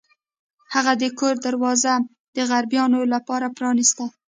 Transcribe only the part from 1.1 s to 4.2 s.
کور دروازه د غریبانو لپاره پرانیسته.